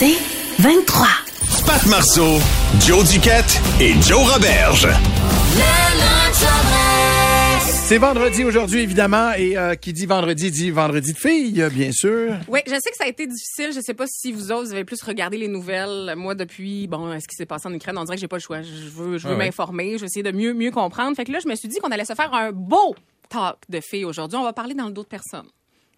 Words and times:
C'est 0.00 0.16
23. 0.62 1.06
Pat 1.66 1.84
Marceau, 1.84 2.38
Joe 2.80 3.06
Duquette 3.12 3.60
et 3.82 3.92
Joe 4.00 4.32
Roberge. 4.32 4.88
C'est 7.60 7.98
vendredi 7.98 8.42
aujourd'hui, 8.44 8.80
évidemment, 8.80 9.32
et 9.36 9.58
euh, 9.58 9.74
qui 9.74 9.92
dit 9.92 10.06
vendredi 10.06 10.50
dit 10.50 10.70
vendredi 10.70 11.12
de 11.12 11.18
filles, 11.18 11.68
bien 11.70 11.92
sûr. 11.92 12.34
Oui, 12.48 12.60
je 12.66 12.70
sais 12.72 12.90
que 12.90 12.96
ça 12.96 13.04
a 13.04 13.08
été 13.08 13.26
difficile. 13.26 13.72
Je 13.74 13.80
sais 13.80 13.92
pas 13.92 14.06
si 14.08 14.32
vous 14.32 14.50
autres, 14.50 14.68
vous 14.68 14.72
avez 14.72 14.86
plus 14.86 15.02
regardé 15.02 15.36
les 15.36 15.48
nouvelles. 15.48 16.14
Moi, 16.16 16.34
depuis, 16.34 16.86
bon, 16.86 17.12
ce 17.20 17.26
qui 17.28 17.36
s'est 17.36 17.44
passé 17.44 17.68
en 17.68 17.74
Ukraine, 17.74 17.98
on 17.98 18.04
dirait 18.04 18.16
que 18.16 18.22
j'ai 18.22 18.28
pas 18.28 18.36
le 18.36 18.40
choix. 18.42 18.62
Je 18.62 18.70
veux, 18.88 19.18
je 19.18 19.28
veux 19.28 19.34
Ah 19.34 19.36
ouais. 19.38 19.44
m'informer. 19.46 19.92
Je 19.96 19.98
vais 20.00 20.06
essayer 20.06 20.22
de 20.22 20.32
mieux, 20.32 20.54
mieux 20.54 20.70
comprendre. 20.70 21.14
Fait 21.14 21.26
que 21.26 21.32
là, 21.32 21.40
je 21.44 21.48
me 21.48 21.54
suis 21.56 21.68
dit 21.68 21.76
qu'on 21.78 21.90
allait 21.90 22.06
se 22.06 22.14
faire 22.14 22.32
un 22.32 22.52
beau 22.52 22.94
talk 23.28 23.56
de 23.68 23.80
filles 23.80 24.06
aujourd'hui. 24.06 24.38
On 24.38 24.44
va 24.44 24.54
parler 24.54 24.72
dans 24.74 24.86
le 24.86 24.92
dos 24.92 25.02
de 25.02 25.08
personnes. 25.08 25.46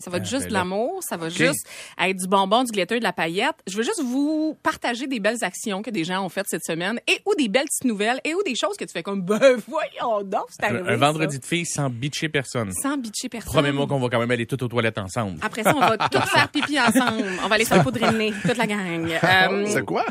Ça 0.02 0.11
va 0.11 0.19
être 0.19 0.27
juste 0.29 0.42
ben 0.45 0.48
de 0.48 0.52
l'amour, 0.55 1.01
ça 1.02 1.16
va 1.16 1.29
juste 1.29 1.66
être 2.01 2.16
du 2.16 2.27
bonbon, 2.27 2.65
du 2.65 2.73
glitter, 2.73 2.98
de 2.98 3.05
la 3.05 3.12
paillette. 3.12 3.55
Je 3.69 3.77
veux 3.77 3.83
juste 3.84 4.02
vous 4.02 4.59
partager 4.62 5.06
des 5.06 5.20
belles 5.20 5.42
actions 5.42 5.81
que 5.83 5.91
des 5.91 6.05
gens 6.05 6.25
ont 6.25 6.28
faites 6.28 6.47
cette 6.48 6.64
semaine 6.64 6.98
et 7.06 7.20
ou 7.27 7.34
des 7.36 7.48
belles 7.48 7.67
petites 7.67 7.84
nouvelles 7.84 8.20
et 8.25 8.34
ou 8.34 8.42
des 8.42 8.55
choses 8.56 8.77
que 8.77 8.84
tu 8.84 8.92
fais 8.92 9.03
comme, 9.03 9.22
ben 9.25 9.56
voyons 9.69 10.22
donc, 10.25 10.47
c'est 10.50 10.64
arrivé. 10.64 10.81
Un, 10.81 10.94
un 10.94 10.97
vendredi 10.97 11.34
ça. 11.34 11.41
de 11.41 11.44
filles 11.47 11.67
sans 11.67 11.89
bitcher 11.91 12.28
personne. 12.28 12.72
Sans 12.72 12.97
bitcher 12.97 13.28
personne. 13.28 13.53
Promets-moi 13.53 13.86
qu'on 13.86 14.00
va 14.00 14.09
quand 14.09 14.19
même 14.19 14.31
aller 14.31 14.47
toutes 14.47 14.62
aux 14.62 14.69
toilettes 14.69 14.98
ensemble. 14.98 15.39
Après 15.42 15.62
ça, 15.62 15.75
on 15.77 15.81
va 15.81 15.97
tous 15.97 16.19
faire 16.31 16.48
pipi 16.48 16.81
ensemble. 16.81 17.25
On 17.44 17.48
va 17.48 17.55
aller 17.55 17.64
se 17.64 17.75
poudrer 17.77 18.11
le 18.11 18.19
nez, 18.19 18.33
toute 18.42 18.56
la 18.56 18.66
gang. 18.66 19.09
Euh, 19.22 19.64
C'est 19.69 19.84
quoi? 19.84 20.05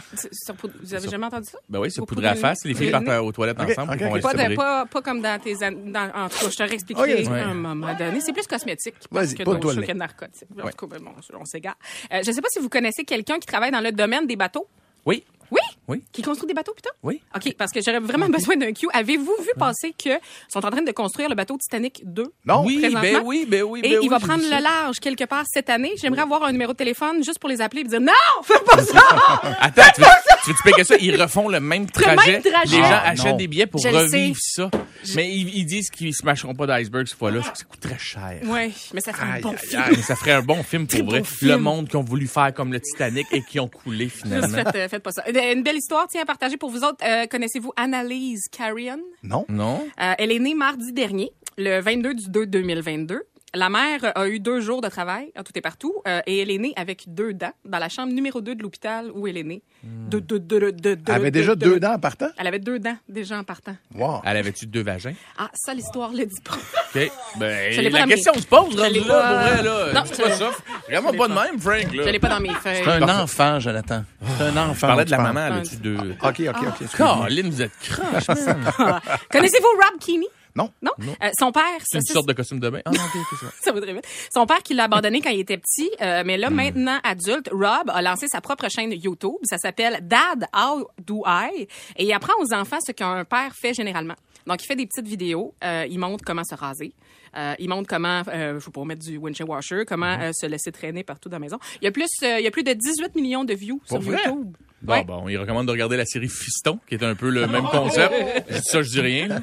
Vous 0.83 0.94
avez 0.94 1.09
jamais 1.09 1.26
entendu 1.26 1.48
ça? 1.52 1.58
Ben 1.70 1.80
oui, 1.80 1.92
se 1.92 2.02
poudrer 2.02 2.28
à 2.28 2.33
la 2.33 2.39
face, 2.39 2.64
les 2.66 2.73
filles 2.73 2.88
Le 2.88 2.92
partent 2.92 3.05
nez. 3.05 3.17
aux 3.17 3.31
toilettes 3.31 3.59
ensemble, 3.59 3.98
Pas, 3.98 4.33
de, 4.33 4.38
célébrer. 4.38 4.55
pas, 4.55 4.86
pas 4.86 5.02
comme 5.02 5.22
dans 5.22 5.39
tes... 5.39 5.55
Dans, 5.55 6.11
en 6.16 6.30
tout 6.30 6.38
cas, 6.45 6.50
je 6.50 6.55
te 6.58 6.64
réexpliquerai 6.64 7.26
à 7.28 7.50
un 7.50 7.53
moment 7.53 7.94
donné. 7.94 8.20
C'est 8.22 8.33
plus 8.33 8.48
cosmétique 8.48 8.95
Vas-y, 9.11 9.36
que 9.36 9.44
pas 9.44 9.53
de 9.53 9.59
d'autres 9.59 9.81
le 9.82 9.88
que 9.88 9.92
narcotique. 9.94 10.48
En 10.62 10.70
tout 10.70 10.88
cas, 10.88 10.98
ben 10.98 11.04
bon, 11.04 11.12
on 11.40 11.46
s'égare. 11.46 11.76
Euh, 12.14 12.22
je 12.26 12.32
sais 12.32 12.42
pas 12.42 12.50
si 12.50 12.60
vous 12.60 12.70
connaissez 12.70 13.04
quelqu'un 13.04 13.40
qui 13.40 13.48
travaille 13.48 13.72
dans 13.72 13.82
le 13.82 13.92
domaine 13.92 14.26
des 14.28 14.36
bateaux. 14.36 14.68
Oui, 15.06 15.23
Oui? 15.50 15.60
Oui. 15.88 16.04
Qui 16.14 16.22
construit 16.22 16.48
des 16.48 16.54
bateaux, 16.54 16.73
putain? 16.73 16.92
oui. 17.04 17.22
OK, 17.36 17.54
parce 17.58 17.72
que 17.73 17.82
j'aurais 17.82 18.00
vraiment 18.00 18.30
besoin 18.30 18.56
d'un 18.56 18.72
cue. 18.72 18.88
Avez-vous 18.94 19.36
vu 19.42 19.50
passer 19.58 19.94
que 20.02 20.12
sont 20.48 20.66
en 20.66 20.70
train 20.72 20.82
de 20.84 20.92
construire 20.92 21.28
le 21.28 21.36
bateau 21.36 21.58
Titanic 21.58 22.02
2? 22.06 22.23
Non? 22.46 22.64
Oui, 22.64 22.80
ben 22.80 23.22
oui, 23.26 23.46
ben 23.46 23.64
oui, 23.64 23.80
Et 23.84 23.90
ben 23.90 23.98
oui, 23.98 24.00
il 24.04 24.10
va 24.10 24.20
prendre 24.20 24.44
le 24.44 24.62
large 24.64 25.00
quelque 25.00 25.26
part 25.26 25.44
cette 25.48 25.70
année. 25.70 25.92
J'aimerais 26.00 26.22
avoir 26.22 26.44
un 26.44 26.52
numéro 26.54 26.72
de 26.72 26.78
téléphone 26.78 27.23
juste 27.23 27.40
pour 27.40 27.50
les 27.50 27.60
appeler 27.60 27.82
et 27.82 27.86
dire 27.86 28.00
non, 28.00 28.14
fais 28.44 28.60
pas 28.66 28.82
ça! 28.84 29.02
Attends, 29.60 29.82
tu 29.95 30.02
veux, 30.02 30.08
tu 30.44 30.50
veux 30.52 30.56
te 30.56 30.64
payer 30.64 30.84
ça? 30.84 30.95
Ils 31.00 31.22
refont 31.22 31.47
le 31.50 31.59
même 31.59 31.89
trajet. 31.89 32.34
même 32.34 32.42
trajet. 32.44 32.75
Les 32.78 32.81
gens 32.84 32.89
Ah, 32.92 33.09
achètent 33.09 33.25
non. 33.31 33.38
des 33.38 33.47
billets 33.47 33.67
pour 33.67 33.81
Je 33.81 33.88
le 33.89 33.97
revivre 33.97 34.38
ça. 34.39 34.70
Mais 35.16 35.30
ils, 35.30 35.50
ils 35.58 35.66
disent 35.66 35.89
qu'ils 35.89 36.14
se 36.14 36.25
mâcheront 36.25 36.53
pas 36.56 36.67
d'iceberg 36.67 37.08
cette 37.08 37.17
fois-là. 37.17 37.42
Ça 37.44 37.64
coûte 37.67 37.80
très 37.80 37.98
cher. 38.00 38.39
Oui, 38.45 38.73
mais 38.94 39.02
ça 39.02 39.14
fait 39.14 39.23
un 39.23 39.31
Aïe, 39.33 39.42
bon 39.42 39.52
aïe, 39.52 39.58
film. 39.58 39.83
Mais 39.89 40.02
ça 40.02 40.16
ferait 40.16 40.31
un 40.31 40.42
bon 40.42 40.61
film 40.64 40.88
pour 40.88 41.03
vrai. 41.06 41.23
Le 41.42 41.56
monde 41.58 41.88
qui 41.89 41.95
ont 41.95 42.03
voulu 42.03 42.28
faire 42.28 42.53
comme 42.53 42.72
le 42.72 42.80
Titanic 42.80 43.28
et 43.31 43.42
qui 43.42 43.59
ont 43.59 43.67
coulé 43.67 44.06
Juste 44.09 44.23
finalement. 44.23 44.48
faites, 44.58 44.75
euh, 44.75 44.88
faites 44.89 45.03
pas 45.03 45.11
ça. 45.11 45.23
Euh, 45.28 45.53
Une 45.53 45.64
belle 45.64 45.78
histoire, 45.78 46.08
tiens, 46.08 46.22
à 46.22 46.25
partager 46.25 46.58
pour 46.58 46.70
vous 46.70 46.83
autres. 46.83 47.03
Euh, 47.05 47.26
Connaissez-vous 47.28 47.72
Annalise 47.76 48.48
Carrion? 48.52 49.00
Non? 49.23 49.45
Non? 49.50 49.83
Euh, 50.02 50.14
elle 50.17 50.32
est 50.32 50.39
née 50.39 50.55
mardi 50.55 50.92
dernier, 50.93 51.32
le 51.58 51.80
22 51.82 52.14
du 52.14 52.30
2 52.30 52.45
2022. 52.45 53.21
La 53.54 53.70
mère 53.70 54.14
a 54.16 54.30
eu 54.30 54.39
deux 54.39 54.62
jours 54.62 54.80
de 54.80 54.88
travail, 54.88 55.30
à 55.36 55.44
tout 55.44 55.52
et 55.56 55.60
partout, 55.62 55.94
euh, 56.08 56.22
et 56.26 56.39
elle 56.39 56.50
est 56.50 56.58
née 56.58 56.72
avec 56.78 57.04
deux 57.14 57.34
dents 57.34 57.52
dans 57.66 57.80
la 57.80 57.89
chambre 57.89 58.14
numéro 58.14 58.39
2 58.39 58.56
de 58.56 58.64
l'hôpital 58.64 59.12
où 59.14 59.28
elle 59.28 59.36
est 59.36 59.44
née. 59.44 59.62
Elle 59.84 60.22
avait 61.10 61.32
deux, 61.32 61.39
déjà 61.42 61.56
deux. 61.56 61.72
deux 61.73 61.80
dents 61.82 61.92
en 61.95 62.00
partant? 62.00 62.30
Elle 62.38 62.48
avait 62.48 62.60
deux 62.60 62.80
dents 62.80 62.95
déjà 63.10 63.38
en 63.38 63.44
partant. 63.44 63.76
Wow. 63.94 64.22
Elle 64.23 64.38
avait-tu 64.38 64.67
deux 64.67 64.84
vagins? 64.84 65.16
Ah, 65.38 65.50
ça, 65.54 65.73
l'histoire 65.73 66.11
le 66.14 66.26
dit 66.28 66.42
pas. 66.45 66.54
OK. 66.56 67.11
Ben, 67.40 67.73
Je 67.73 67.82
la 67.82 67.90
dans 67.90 68.06
mes- 68.08 68.14
question 68.14 68.34
se 68.36 68.45
pose, 68.48 68.73
rendu 68.80 69.00
là, 69.02 69.06
pas- 69.08 69.28
pour 69.28 69.54
vrai, 69.54 69.64
là. 69.64 69.94
Non, 69.95 70.02
je 70.06 70.22
pas 70.22 70.32
ça. 70.32 70.50
Regarde-moi 70.88 71.11
je 71.11 71.17
pas 71.17 71.28
de 71.28 71.34
même, 71.34 71.60
Frank, 71.60 71.94
là. 71.94 72.04
Je 72.06 72.10
l'ai 72.10 72.20
pas 72.20 72.30
dans 72.30 72.40
mes 72.40 72.54
feuilles. 72.54 72.82
C'est 72.86 72.90
un 72.90 73.00
Parfait. 73.02 73.22
enfant, 73.22 73.60
Jonathan. 73.60 74.04
C'est 74.38 74.44
un 74.45 74.58
enfant. 74.58 74.73
Je 74.76 74.80
parlais 74.82 75.06
de 75.06 75.11
la 75.11 75.17
maman, 75.17 75.48
elle 75.48 75.54
a-tu 75.60 75.76
deux... 75.76 75.98
OK, 75.98 76.16
OK, 76.23 76.40
OK. 76.40 76.42
excuse-moi. 76.48 76.88
Caroline, 76.98 77.50
vous 77.50 77.61
êtes 77.61 77.78
croche. 77.82 78.28
Connaissez-vous 79.30 79.67
Rob 79.67 80.00
Keeney? 80.00 80.28
Non? 80.56 80.70
Non? 80.82 80.92
Euh, 81.00 81.30
son 81.39 81.52
père, 81.52 81.64
C'est 81.84 81.98
une 82.00 82.04
ça, 82.04 82.14
sorte 82.14 82.28
de 82.28 82.34
costume 82.34 82.60
de 82.60 82.70
bain. 82.70 82.82
Ah 82.86 82.92
non, 82.94 82.98
OK, 83.00 83.16
OK, 83.16 83.38
c'est 83.39 83.45
vrai. 83.45 83.54
ça 83.62 83.82
très 83.82 83.94
vite. 83.94 84.08
Son 84.34 84.45
père 84.45 84.62
qui 84.64 84.73
l'a 84.73 84.86
abandonné 84.86 85.22
quand 85.22 85.30
il 85.30 85.39
était 85.39 85.58
petit, 85.58 85.89
euh, 86.02 86.23
mais 86.26 86.38
là 86.38 86.50
maintenant 86.50 87.00
adulte, 87.04 87.50
Rob 87.52 87.89
a 87.89 88.02
lancé 88.02 88.28
sa 88.28 88.42
propre 88.42 88.67
chaîne 88.70 88.92
YouTube. 88.92 89.38
Ça 89.44 89.58
s'appelle 89.58 90.00
Dad 90.08 90.48
How 90.56 90.88
Do 91.06 91.23
I? 91.26 91.67
Et 91.98 92.06
il 92.06 92.14
apprend 92.14 92.34
aux 92.42 92.54
enfants 92.54 92.80
ce 92.86 92.92
qu'un 92.92 93.23
père 93.26 93.54
fait 93.56 93.73
généralement. 93.73 94.16
Donc 94.48 94.64
il 94.64 94.67
fait 94.67 94.76
des 94.76 94.88
petites 94.88 95.08
vidéos, 95.08 95.54
euh, 95.64 95.86
il 95.90 96.00
montre 96.00 96.23
comment 96.26 96.44
se 96.44 96.56
raser. 96.56 96.94
Euh, 97.38 97.54
il 97.60 97.70
montre 97.70 97.88
comment, 97.88 98.23
euh, 98.28 98.60
je 98.60 98.66
sais 98.66 98.72
pas, 98.72 98.84
mettre 98.84 99.06
du 99.06 99.17
windshield 99.17 99.50
washer, 99.50 99.86
comment 99.88 100.17
euh, 100.20 100.32
se 100.34 100.45
laisser 100.48 100.72
traîner 100.72 101.04
partout 101.04 101.30
dans 101.30 101.36
la 101.38 101.40
maison. 101.40 101.60
Il 101.82 101.86
y 101.86 101.88
a 101.88 101.92
plus, 101.92 102.10
euh, 102.23 102.40
il 102.40 102.44
y 102.44 102.48
a 102.48 102.52
plus 102.52 102.64
de 102.64 102.73
18 102.73 103.16
millions 103.16 103.45
de 103.45 103.54
views 103.54 103.80
sur 103.86 104.02
vrai? 104.02 104.17
YouTube. 104.26 104.58
Bon, 104.81 104.93
Ouais. 104.93 105.03
bon, 105.03 105.30
il 105.30 105.37
recommande 105.37 105.67
de 105.67 105.71
regarder 105.71 105.95
la 105.97 106.05
série 106.05 106.27
Fiston, 106.27 106.80
qui 106.87 106.95
est 106.95 107.03
un 107.03 107.14
peu 107.15 107.30
le 107.30 107.45
même 107.47 107.65
concept. 107.65 108.14
Je 108.49 108.53
dis 108.55 108.61
ça, 108.64 108.81
je 108.81 108.89
dis 108.89 108.99
rien. 109.02 109.27
là. 109.27 109.39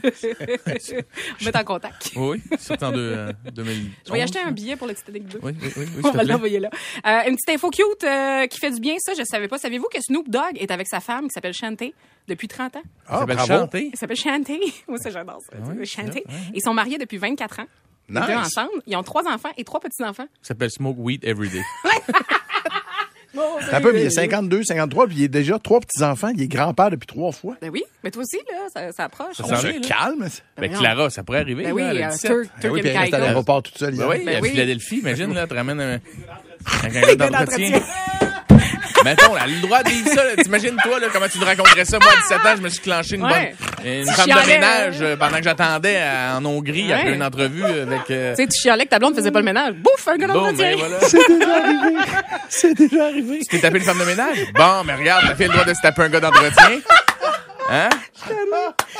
Mettre 1.45 1.59
en 1.61 1.65
contact. 1.65 2.11
Oui, 2.17 2.43
sorti 2.59 2.85
en 2.85 2.93
deux, 2.93 3.13
euh, 3.17 3.33
2011. 3.55 3.79
Je 4.07 4.13
vais 4.13 4.19
y 4.19 4.23
acheter 4.23 4.41
un 4.41 4.51
billet 4.51 4.77
pour 4.77 4.87
le 4.89 4.95
Titanic 4.95 5.27
2. 5.29 5.39
Oui, 5.43 5.53
oui, 5.63 5.69
oui, 5.77 5.85
oui, 5.97 6.03
On 6.05 6.11
va 6.11 6.25
l'envoyer 6.25 6.59
là. 6.59 6.71
Euh, 7.07 7.29
une 7.29 7.37
petite 7.37 7.51
info 7.51 7.71
cute 7.71 8.05
euh, 8.05 8.47
qui 8.49 8.59
fait 8.59 8.71
du 8.73 8.81
bien, 8.81 8.95
ça, 8.99 9.13
je 9.17 9.23
savais 9.25 9.49
pas. 9.49 9.59
Savez-vous 9.59 9.89
que 9.93 10.01
Snoop 10.01 10.29
Dogg 10.29 10.57
est 10.57 10.71
avec 10.71 10.89
sa 10.89 11.01
femme 11.01 11.25
qui 11.29 11.31
s'appelle 11.35 11.55
Shantae 11.55 11.93
depuis 12.27 12.49
30 12.49 12.77
ans? 12.77 12.83
Ah, 13.07 13.13
Ça 13.13 13.19
s'appelle 13.21 13.39
chanter. 13.39 13.91
Elle 13.93 13.99
s'appelle 13.99 14.17
Shantae. 14.17 14.59
Moi, 14.89 14.99
ça, 14.99 15.11
j'adore 15.11 15.41
ça. 15.43 15.57
ouais, 15.57 15.85
Shantae. 15.85 16.13
c'est 16.15 16.25
vrai, 16.33 16.41
Ils 16.55 16.63
sont 16.63 16.75
mariés 16.75 16.99
depuis 16.99 17.19
24 17.19 17.61
ans. 17.61 17.67
Nice. 18.11 18.25
deux 18.27 18.33
ensemble. 18.35 18.71
Ils 18.87 18.97
ont 18.97 19.03
trois 19.03 19.27
enfants 19.29 19.51
et 19.59 19.65
trois 19.65 19.81
petits-enfants. 19.81 20.27
Ça 20.41 20.49
s'appelle 20.49 20.71
Smoke 20.71 20.97
Weed 20.99 21.25
Every 21.25 21.51
Day. 21.51 21.63
Un 23.73 23.81
peu, 23.81 23.93
mais 23.93 24.01
il 24.01 24.07
est 24.07 24.11
52, 24.11 24.63
53, 24.65 25.07
puis 25.07 25.17
il 25.19 25.25
est 25.25 25.29
déjà 25.29 25.59
trois 25.59 25.81
petits-enfants. 25.81 26.31
Il 26.35 26.43
est 26.43 26.49
grand-père 26.49 26.91
depuis 26.91 27.07
trois 27.07 27.31
fois. 27.33 27.57
Ben 27.61 27.71
oui, 27.71 27.83
mais 28.03 28.11
toi 28.11 28.23
aussi, 28.23 28.39
là, 28.51 28.69
ça, 28.73 28.93
ça 28.93 29.05
approche. 29.05 29.37
Ça 29.37 29.45
On 29.45 29.49
s'en 29.49 29.57
se 29.57 29.67
vient, 29.67 29.81
là. 29.81 29.87
calme. 29.87 30.21
Ben, 30.21 30.29
voyons. 30.57 30.79
Clara, 30.79 31.11
ça 31.11 31.23
pourrait 31.23 31.41
arriver. 31.41 31.65
Ben 31.65 31.73
oui, 31.73 31.83
là, 31.83 31.91
elle 31.91 32.03
a 32.05 32.09
17. 32.11 32.31
Turk, 32.31 32.49
Turk 32.61 32.75
oui, 32.75 32.81
puis 32.81 32.91
elle 32.91 32.97
reste 32.99 33.15
à 33.15 33.19
l'aéroport 33.19 33.63
toute 33.63 33.79
seule. 33.79 33.95
Ben 33.97 34.07
oui, 34.09 34.25
Ben 34.25 34.37
à 34.37 34.41
oui. 34.41 34.51
Philadelphie, 34.51 34.99
imagine, 35.01 35.35
là, 35.35 35.47
tu 35.47 35.55
ramènes 35.55 35.81
un, 35.81 35.95
un 36.85 37.15
d'entretien. 37.17 37.81
Mettons, 39.05 39.37
elle 39.37 39.43
a 39.43 39.47
le 39.47 39.61
droit 39.61 39.83
de 39.83 39.89
vivre 39.91 40.09
ça. 40.09 40.25
là. 40.25 40.31
T'imagines, 40.43 40.77
toi, 40.83 40.99
là, 41.01 41.07
comment 41.13 41.29
tu 41.29 41.39
te 41.39 41.45
raconterais 41.45 41.85
ça? 41.85 41.99
Moi, 41.99 42.09
à 42.11 42.17
17 42.23 42.39
ans, 42.39 42.57
je 42.57 42.63
me 42.63 42.69
suis 42.69 42.81
clenché 42.81 43.15
une 43.17 43.25
Ouais. 43.25 43.55
bonne, 43.83 43.93
une 43.93 44.07
Tu 44.07 44.13
femme 44.13 44.27
de 44.29 44.47
ménage 44.47 44.97
euh, 45.01 45.17
pendant 45.17 45.37
que 45.39 45.45
j'attendais 45.45 46.01
en 46.35 46.45
Hongrie 46.45 46.89
Ouais. 46.89 46.93
après 46.95 47.13
une 47.15 47.23
entrevue 47.23 47.65
avec, 47.65 48.11
euh, 48.11 48.35
Tu 48.37 48.43
sais, 48.43 48.49
tu 48.49 48.61
chialais 48.61 48.85
que 48.85 48.91
ta 48.91 48.99
blonde 48.99 49.15
faisait 49.15 49.31
pas 49.31 49.39
le 49.41 49.45
ménage. 49.45 49.75
Bouf, 49.75 50.07
un 50.09 50.17
gars 50.17 50.27
bon, 50.29 50.35
d'entretien. 50.35 50.71
ben 50.73 50.79
voilà. 50.79 50.97
C'est 51.03 51.29
déjà 51.29 51.55
arrivé. 51.57 51.97
C'est 52.49 52.75
déjà 52.75 53.05
arrivé. 53.05 53.39
Tu 53.41 53.47
t'es 53.47 53.59
tapé 53.61 53.79
une 53.79 53.85
femme 53.85 53.99
de 53.99 54.05
ménage? 54.05 54.39
Bon, 54.55 54.83
mais 54.85 54.95
regarde, 54.95 55.25
la 55.29 55.35
fille 55.35 55.45
a 55.45 55.49
le 55.49 55.55
droit 55.55 55.65
de 55.65 55.75
se 55.75 55.81
taper 55.81 56.03
un 56.03 56.09
gars 56.09 56.21
d'entretien. 56.21 56.81
Hein? 57.71 57.89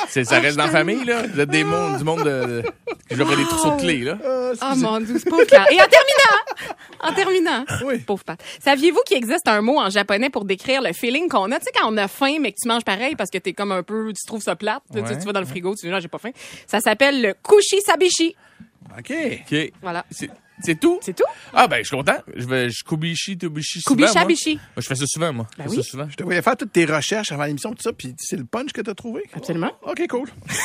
C'est, 0.09 0.25
ça 0.25 0.39
reste 0.41 0.57
dans 0.59 0.65
la 0.67 0.71
famille, 0.71 1.05
là. 1.05 1.23
Vous 1.33 1.41
êtes 1.41 1.49
des 1.49 1.65
mondes, 1.65 1.97
du 1.99 2.05
monde 2.05 2.23
de, 2.25 2.63
que 3.09 3.17
j'offre 3.17 3.37
des 3.37 3.45
trousseaux 3.45 3.71
de 3.77 3.81
clés, 3.81 4.01
là. 4.01 4.19
Oh 4.63 4.75
mon 4.77 5.01
dieu, 5.01 5.19
c'est 5.19 5.29
pauvre 5.29 5.45
Claire. 5.45 5.67
Et 5.71 5.81
en 5.81 5.87
terminant, 5.87 6.75
en 7.01 7.13
terminant, 7.13 7.65
Oui. 7.85 7.99
pauvre 8.01 8.25
Pat, 8.25 8.41
saviez-vous 8.63 9.01
qu'il 9.07 9.17
existe 9.17 9.47
un 9.49 9.61
mot 9.61 9.79
en 9.79 9.91
japonais 9.91 10.31
pour 10.31 10.45
décrire 10.45 10.83
le 10.83 10.93
feeling 10.93 11.29
qu'on 11.29 11.51
a? 11.53 11.59
Tu 11.59 11.65
sais, 11.67 11.71
quand 11.75 11.93
on 11.93 11.97
a 11.97 12.09
faim, 12.09 12.37
mais 12.41 12.53
que 12.53 12.57
tu 12.63 12.69
manges 12.69 12.85
pareil 12.85 13.15
parce 13.17 13.31
que 13.31 13.39
t'es 13.39 13.53
comme 13.53 13.73
un 13.73 13.83
peu, 13.83 14.13
tu 14.13 14.25
trouves 14.27 14.43
ça 14.43 14.57
plate, 14.57 14.83
tu- 14.93 15.01
Ouais. 15.01 15.19
tu, 15.19 15.25
vas 15.27 15.33
dans 15.33 15.41
le 15.41 15.47
frigo, 15.47 15.75
tu 15.75 15.87
dis, 15.87 15.93
non, 15.93 16.01
j'ai 16.01 16.09
pas 16.09 16.19
faim. 16.19 16.31
Ça 16.67 16.81
s'appelle 16.81 17.23
le 17.23 17.35
kushi 17.35 17.81
sabishi. 17.83 18.35
OK. 18.99 19.13
OK. 19.51 19.73
Voilà. 19.83 20.05
C'est, 20.65 20.79
tout? 20.79 20.99
C'est 21.03 21.15
tout? 21.15 21.25
Ah, 21.55 21.69
ben, 21.69 21.79
je 21.79 21.85
suis 21.89 21.97
content. 21.97 22.19
Je 22.35 22.47
vais, 22.47 22.71
je 22.71 22.83
kubishi, 22.85 23.39
tubishi 23.39 23.81
souvent, 23.81 24.07
Kubi 24.07 24.15
moi. 24.55 24.61
je 24.77 24.87
fais 24.87 24.95
ça 24.97 25.05
souvent, 25.07 25.33
moi. 25.33 25.47
Ben 25.57 25.65
je 25.65 25.71
fais 25.71 25.77
oui. 25.77 25.83
ça 25.85 25.91
souvent. 25.91 26.07
Je 26.11 26.17
te 26.17 26.23
voyais 26.25 26.43
faire 26.43 26.57
toutes 26.57 26.73
tes 26.73 26.85
recherches 26.85 27.31
avant 27.33 27.45
l'émission, 27.45 27.71
tout 27.71 27.83
ça, 27.83 27.93
puis 27.93 28.15
c'est 28.19 28.37
le 28.37 28.45
punch 28.45 28.73
que 28.73 28.81
t'as 28.81 28.95
trouvé. 28.95 29.23
Absolument. 29.35 29.71
OK, 29.83 30.07
cool. 30.09 30.29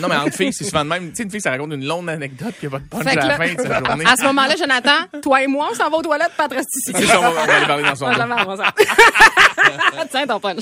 Non, 0.00 0.06
mais 0.06 0.16
entre 0.16 0.36
filles, 0.36 0.52
c'est 0.52 0.64
souvent 0.64 0.84
de 0.84 0.90
même. 0.90 1.08
Tu 1.10 1.16
sais, 1.16 1.22
une 1.24 1.30
fille, 1.30 1.40
ça 1.40 1.50
raconte 1.50 1.72
une 1.72 1.84
longue 1.84 2.08
anecdote, 2.08 2.54
puis 2.58 2.66
il 2.66 2.68
n'y 2.68 2.76
a 2.76 2.78
pas 2.78 2.84
de 2.84 2.88
punch 2.88 3.06
à 3.06 3.14
la 3.14 3.26
là- 3.26 3.36
fin 3.36 3.54
de 3.54 3.60
sa 3.60 3.78
journée. 3.84 4.04
À 4.06 4.16
ce 4.16 4.24
moment-là, 4.26 4.54
Jonathan, 4.56 5.20
toi 5.22 5.42
et 5.42 5.46
moi, 5.48 5.68
on 5.72 5.74
s'en 5.74 5.90
va 5.90 5.96
aux 5.96 6.02
toilettes, 6.02 6.30
Pat 6.36 6.52
reste 6.52 6.68
ici. 6.76 6.92
C'est 6.94 7.06
ça, 7.06 7.18
on 7.18 7.22
va, 7.22 7.30
on 7.30 7.46
va 7.46 7.54
aller 7.56 7.66
parler 7.66 7.82
dans 7.84 7.94
son. 7.96 8.06
Tiens 10.10 10.26
ton 10.26 10.38
punch. 10.38 10.60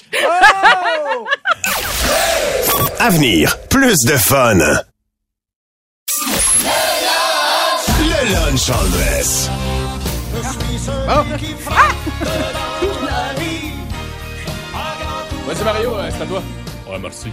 Avenir, 3.00 3.58
plus 3.68 3.98
de 4.06 4.16
fun. 4.16 4.58
Lunch 8.56 8.70
en 8.70 8.88
dress. 8.88 9.50
Ouais, 15.47 15.55
c'est 15.55 15.64
Mario, 15.64 15.91
c'est 16.11 16.23
à 16.23 16.26
toi. 16.26 16.43
Ouais, 16.88 16.99
merci. 16.99 17.29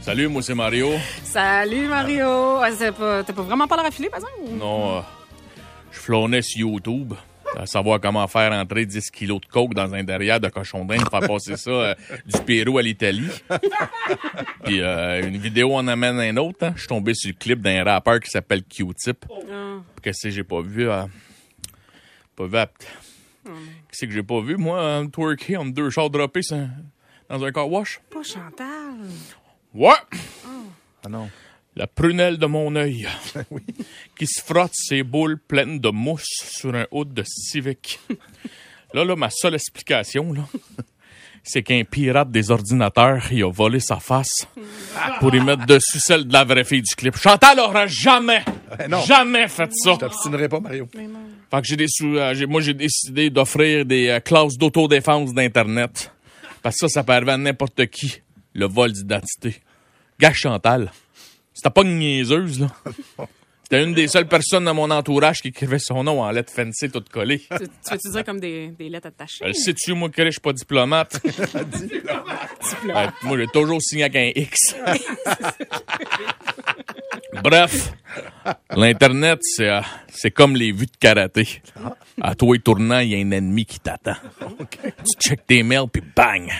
Salut, 0.00 0.28
moi 0.28 0.40
c'est 0.40 0.54
Mario. 0.54 0.92
Salut, 1.24 1.88
Mario. 1.88 2.26
Ah, 2.62 2.70
pas- 2.98 3.22
T'as 3.22 3.32
pas 3.34 3.42
vraiment 3.42 3.66
pas 3.68 3.76
l'air 3.76 3.84
affilé, 3.84 4.08
par 4.08 4.20
exemple? 4.20 4.50
Non, 4.58 4.96
euh, 4.96 5.00
je 5.90 5.98
flânais 5.98 6.40
sur 6.40 6.68
YouTube 6.68 7.12
à 7.56 7.66
savoir 7.66 8.00
comment 8.00 8.26
faire 8.28 8.52
entrer 8.52 8.84
10 8.86 9.10
kilos 9.10 9.40
de 9.40 9.46
coke 9.46 9.74
dans 9.74 9.92
un 9.94 10.04
derrière 10.04 10.38
de 10.40 10.48
cochon 10.48 10.84
d'Inde 10.84 11.00
pour 11.08 11.10
faire 11.18 11.28
passer 11.28 11.56
ça 11.56 11.70
euh, 11.70 11.94
du 12.26 12.38
Pérou 12.42 12.78
à 12.78 12.82
l'Italie. 12.82 13.30
Puis 14.64 14.80
euh, 14.80 15.26
une 15.26 15.38
vidéo 15.38 15.74
en 15.74 15.86
amène 15.88 16.18
un 16.20 16.36
autre. 16.36 16.58
hein. 16.66 16.72
Je 16.74 16.80
suis 16.80 16.88
tombé 16.88 17.14
sur 17.14 17.28
le 17.30 17.34
clip 17.34 17.60
d'un 17.60 17.82
rappeur 17.84 18.20
qui 18.20 18.30
s'appelle 18.30 18.62
Q-Tip. 18.64 19.24
Qu'est-ce 20.02 20.28
que 20.28 20.30
j'ai 20.30 20.44
pas 20.44 20.60
vu? 20.60 20.88
euh, 20.88 21.04
pas 22.36 22.46
vu. 22.46 22.56
à- 22.58 22.66
Qu'est-ce 23.46 24.06
que 24.06 24.12
j'ai 24.12 24.22
pas 24.22 24.40
vu? 24.40 24.56
Moi, 24.56 24.78
euh, 24.80 25.06
twerker 25.06 25.56
entre 25.56 25.72
deux 25.72 25.90
chars 25.90 26.10
droppés 26.10 26.40
dans 27.30 27.44
un 27.44 27.52
car 27.52 27.70
wash? 27.70 28.00
Pas 28.10 28.22
Chantal. 28.22 28.66
Ouais! 29.72 29.90
Ah 31.04 31.08
non. 31.08 31.28
La 31.76 31.86
prunelle 31.86 32.38
de 32.38 32.46
mon 32.46 32.74
œil. 32.74 33.06
Qui 34.18 34.26
se 34.26 34.42
frotte 34.42 34.72
ses 34.74 35.02
boules 35.02 35.38
pleines 35.38 35.78
de 35.78 35.90
mousse 35.90 36.24
sur 36.50 36.74
un 36.74 36.86
hood 36.90 37.12
de 37.12 37.22
Civic. 37.26 38.00
Là, 38.94 39.04
là, 39.04 39.14
ma 39.14 39.28
seule 39.30 39.54
explication, 39.54 40.32
là, 40.32 40.46
c'est 41.42 41.62
qu'un 41.62 41.82
pirate 41.84 42.30
des 42.30 42.50
ordinateurs, 42.50 43.30
il 43.30 43.42
a 43.44 43.50
volé 43.52 43.78
sa 43.78 43.96
face 43.96 44.46
pour 45.20 45.34
y 45.34 45.40
mettre 45.40 45.66
dessus 45.66 46.00
celle 46.00 46.26
de 46.26 46.32
la 46.32 46.44
vraie 46.44 46.64
fille 46.64 46.80
du 46.80 46.94
clip. 46.94 47.14
Chantal 47.16 47.60
aura 47.60 47.86
jamais, 47.86 48.42
non. 48.88 49.00
jamais 49.02 49.46
fait 49.48 49.70
ça. 49.74 49.92
Je 49.94 49.98
t'obstinerai 49.98 50.48
pas, 50.48 50.60
Mario. 50.60 50.88
Fait 51.50 51.60
que 51.60 51.66
j'ai 51.66 51.76
des 51.76 51.88
sous, 51.88 52.16
euh, 52.16 52.32
j'ai- 52.34 52.46
moi, 52.46 52.62
j'ai 52.62 52.74
décidé 52.74 53.28
d'offrir 53.28 53.84
des 53.84 54.08
euh, 54.08 54.20
classes 54.20 54.56
d'autodéfense 54.56 55.34
d'Internet. 55.34 56.10
Parce 56.62 56.76
que 56.76 56.88
ça, 56.88 57.00
ça 57.00 57.04
peut 57.04 57.12
arriver 57.12 57.32
à 57.32 57.36
n'importe 57.36 57.86
qui, 57.88 58.22
le 58.54 58.66
vol 58.66 58.92
d'identité. 58.92 59.60
Gars 60.18 60.32
Chantal, 60.32 60.90
c'était 61.56 61.70
pas 61.70 61.82
une 61.82 61.98
niaiseuse, 61.98 62.60
là. 62.60 62.68
C'était 63.62 63.82
une 63.82 63.94
des 63.94 64.06
seules 64.06 64.28
personnes 64.28 64.64
dans 64.64 64.74
mon 64.74 64.88
entourage 64.92 65.42
qui 65.42 65.48
écrivait 65.48 65.80
son 65.80 66.04
nom 66.04 66.22
en 66.22 66.30
lettres 66.30 66.52
fancy 66.52 66.88
toutes 66.88 67.08
collées. 67.08 67.40
Tu, 67.40 67.56
tu 67.58 67.90
veux-tu 67.90 68.10
dire 68.12 68.24
comme 68.26 68.38
des, 68.38 68.68
des 68.68 68.88
lettres 68.88 69.08
attachées? 69.08 69.44
Elle 69.44 69.56
sait-tu, 69.56 69.92
moi, 69.92 70.08
que 70.08 70.24
je 70.24 70.30
suis 70.30 70.40
pas 70.40 70.52
diplomate? 70.52 71.20
Ouais, 72.84 73.06
moi, 73.22 73.38
j'ai 73.38 73.46
toujours 73.46 73.80
signé 73.80 74.04
avec 74.04 74.16
un 74.16 74.40
X. 74.40 74.74
Bref, 77.42 77.92
l'Internet, 78.74 79.38
c'est 79.42 79.68
euh, 79.68 79.80
c'est 80.08 80.30
comme 80.32 80.56
les 80.56 80.72
vues 80.72 80.86
de 80.86 80.96
karaté. 80.98 81.62
À 82.20 82.34
toi 82.34 82.56
et 82.56 82.58
tournant, 82.58 82.98
il 83.00 83.10
y 83.10 83.14
a 83.14 83.18
un 83.18 83.30
ennemi 83.30 83.64
qui 83.66 83.78
t'attend. 83.78 84.16
Tu 84.72 85.28
checkes 85.28 85.46
tes 85.46 85.62
mails, 85.62 85.88
puis 85.92 86.02
bang! 86.14 86.50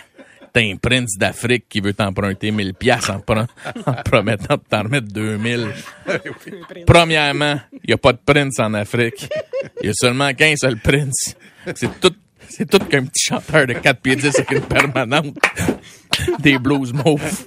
Un 0.56 0.76
prince 0.76 1.18
d'Afrique 1.18 1.66
qui 1.68 1.80
veut 1.80 1.92
t'emprunter 1.92 2.50
1000 2.50 2.74
piastres 2.74 3.10
en, 3.10 3.20
en 3.86 3.92
promettant 4.04 4.54
de 4.54 4.62
t'en 4.68 4.82
remettre 4.84 5.08
2000. 5.08 5.68
Premièrement, 6.86 7.60
il 7.72 7.88
n'y 7.88 7.94
a 7.94 7.98
pas 7.98 8.12
de 8.12 8.20
prince 8.24 8.58
en 8.58 8.72
Afrique. 8.72 9.28
Il 9.82 9.88
y 9.88 9.90
a 9.90 9.94
seulement 9.94 10.32
qu'un 10.32 10.56
seul 10.56 10.78
prince. 10.78 11.36
C'est 11.74 12.00
tout, 12.00 12.14
c'est 12.48 12.68
tout 12.70 12.78
qu'un 12.78 13.04
petit 13.04 13.24
chanteur 13.24 13.66
de 13.66 13.74
4 13.74 14.00
pieds 14.00 14.16
10 14.16 14.34
avec 14.38 14.50
une 14.50 14.62
permanente. 14.62 15.36
Des 16.38 16.58
blues 16.58 16.92
mauves. 16.92 17.44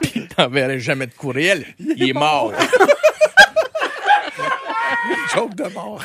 Puis 0.00 0.12
il 0.16 0.28
t'enverrait 0.28 0.78
jamais 0.78 1.06
de 1.06 1.14
courriel. 1.14 1.66
Il 1.78 2.08
est 2.08 2.12
mort. 2.12 2.52
Joke 5.34 5.54
de 5.54 5.74
mort. 5.74 6.02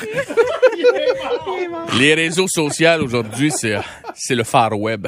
Les 1.98 2.14
réseaux 2.14 2.48
sociaux 2.48 3.02
aujourd'hui, 3.02 3.50
c'est, 3.50 3.76
c'est 4.14 4.34
le 4.34 4.44
far 4.44 4.78
web. 4.78 5.06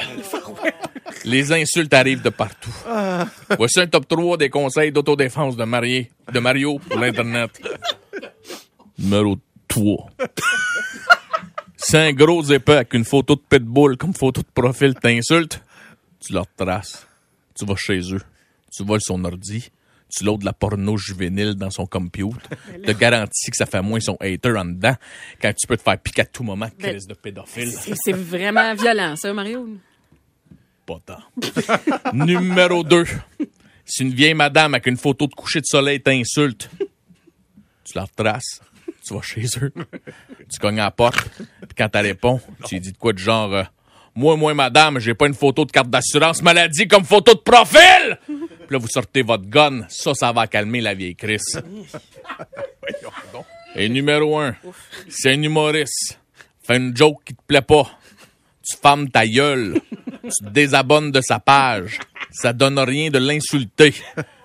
Les 1.24 1.52
insultes 1.52 1.92
arrivent 1.92 2.22
de 2.22 2.30
partout. 2.30 2.74
Voici 3.56 3.80
un 3.80 3.86
top 3.86 4.08
3 4.08 4.36
des 4.38 4.50
conseils 4.50 4.92
d'autodéfense 4.92 5.56
de, 5.56 5.64
Marié, 5.64 6.10
de 6.32 6.38
Mario 6.38 6.78
pour 6.78 6.98
l'Internet. 6.98 7.60
Numéro 8.98 9.36
3. 9.68 10.10
Si 11.76 11.96
un 11.96 12.12
gros 12.12 12.42
épais 12.44 12.76
avec 12.76 12.94
une 12.94 13.04
photo 13.04 13.36
de 13.36 13.40
pitbull 13.48 13.96
comme 13.96 14.14
photo 14.14 14.42
de 14.42 14.46
profil 14.52 14.94
t'insulte, 14.94 15.62
tu 16.20 16.32
leur 16.32 16.46
traces. 16.56 17.06
Tu 17.54 17.64
vas 17.64 17.76
chez 17.76 18.00
eux. 18.14 18.20
Tu 18.70 18.84
voles 18.84 19.00
son 19.00 19.24
ordi. 19.24 19.70
Tu 20.14 20.24
loads 20.24 20.38
de 20.38 20.44
la 20.44 20.52
porno 20.52 20.96
juvénile 20.96 21.54
dans 21.54 21.70
son 21.70 21.86
computer. 21.86 22.36
Te 22.84 22.92
garantis 22.92 23.50
que 23.50 23.56
ça 23.56 23.66
fait 23.66 23.80
moins 23.80 24.00
son 24.00 24.16
hater 24.20 24.56
en 24.56 24.64
dedans 24.64 24.96
quand 25.40 25.52
tu 25.54 25.66
peux 25.66 25.76
te 25.76 25.82
faire 25.82 25.98
piquer 25.98 26.22
à 26.22 26.26
tout 26.26 26.42
moment 26.42 26.68
Ben, 26.78 26.90
crise 26.90 27.06
de 27.06 27.14
pédophile. 27.14 27.70
C'est 27.72 27.94
c'est 27.96 28.12
vraiment 28.12 28.74
violent, 28.74 29.14
ça, 29.16 29.32
Mario. 29.32 29.68
Pas 30.90 30.98
tant. 31.06 32.12
Numéro 32.12 32.82
2. 32.82 33.04
Si 33.84 34.02
une 34.02 34.12
vieille 34.12 34.34
madame 34.34 34.74
avec 34.74 34.88
une 34.88 34.96
photo 34.96 35.28
de 35.28 35.34
coucher 35.34 35.60
de 35.60 35.66
soleil 35.66 36.00
t'insulte, 36.02 36.68
tu 37.84 37.92
la 37.94 38.02
retraces, 38.02 38.60
tu 39.06 39.14
vas 39.14 39.22
chez 39.22 39.44
eux, 39.62 39.72
tu 40.52 40.58
cognes 40.58 40.80
à 40.80 40.84
la 40.84 40.90
porte, 40.90 41.28
puis 41.38 41.76
quand 41.78 41.94
elle 41.94 42.06
répond, 42.06 42.40
tu 42.66 42.74
lui 42.74 42.80
dis 42.80 42.90
de 42.90 42.96
quoi 42.96 43.12
de 43.12 43.18
genre 43.18 43.54
euh, 43.54 43.62
Moi, 44.16 44.34
moi, 44.34 44.52
madame, 44.52 44.98
j'ai 44.98 45.14
pas 45.14 45.28
une 45.28 45.34
photo 45.34 45.64
de 45.64 45.70
carte 45.70 45.90
d'assurance 45.90 46.42
maladie 46.42 46.88
comme 46.88 47.04
photo 47.04 47.34
de 47.34 47.40
profil! 47.40 48.18
Puis 48.26 48.36
là, 48.70 48.78
vous 48.78 48.88
sortez 48.88 49.22
votre 49.22 49.46
gun, 49.46 49.86
ça, 49.88 50.12
ça 50.14 50.32
va 50.32 50.48
calmer 50.48 50.80
la 50.80 50.94
vieille 50.94 51.14
Chris. 51.14 51.38
Et 53.76 53.88
numéro 53.88 54.40
1, 54.40 54.56
c'est 55.08 55.34
un 55.34 55.40
humoriste. 55.40 56.18
Fait 56.64 56.78
une 56.78 56.96
joke 56.96 57.22
qui 57.24 57.34
te 57.34 57.42
plaît 57.46 57.62
pas. 57.62 57.88
Tu 58.68 58.76
fermes 58.76 59.08
ta 59.08 59.26
gueule. 59.26 59.80
Tu 60.22 60.44
te 60.44 60.50
désabonnes 60.50 61.10
de 61.10 61.20
sa 61.20 61.38
page. 61.38 61.98
Ça 62.30 62.52
donne 62.52 62.78
rien 62.78 63.10
de 63.10 63.18
l'insulter. 63.18 63.94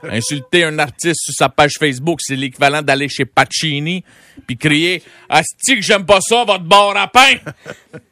Insulter 0.03 0.63
un 0.65 0.79
artiste 0.79 1.21
sur 1.23 1.33
sa 1.33 1.49
page 1.49 1.73
Facebook, 1.79 2.19
c'est 2.21 2.35
l'équivalent 2.35 2.81
d'aller 2.81 3.09
chez 3.09 3.25
Pacini 3.25 4.03
puis 4.45 4.57
crier 4.57 5.03
Asti 5.29 5.75
que 5.75 5.81
j'aime 5.81 6.05
pas 6.05 6.19
ça, 6.21 6.43
votre 6.43 6.63
bar 6.63 6.95
à 6.95 7.07
pain! 7.07 7.35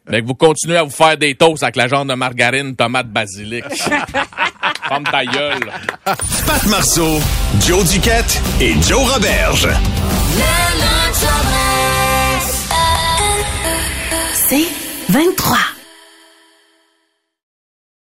Mais 0.10 0.21
que 0.21 0.27
vous 0.27 0.33
continuez 0.33 0.77
à 0.77 0.83
vous 0.83 0.89
faire 0.89 1.18
des 1.18 1.36
toasts 1.36 1.63
avec 1.63 1.75
la 1.75 1.88
genre 1.88 2.06
de 2.06 2.13
margarine, 2.13 2.75
tomate, 2.75 3.07
basilic. 3.07 3.63
Ferme 4.88 5.04
ta 5.06 5.25
gueule. 5.25 5.71
Pat 6.04 6.65
Marceau, 6.68 7.19
Joe 7.65 7.89
Duquette 7.89 8.42
et 8.60 8.74
Joe 8.81 9.13
Roberge. 9.13 9.69
C'est 14.33 14.68
23. 15.10 15.72